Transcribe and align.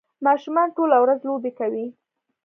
ماشومان 0.25 0.67
ټوله 0.75 0.97
ورځ 1.03 1.19
لوبې 1.27 1.51
کوي. 1.59 1.85